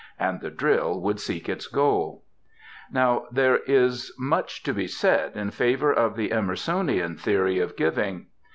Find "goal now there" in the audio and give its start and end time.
1.67-3.57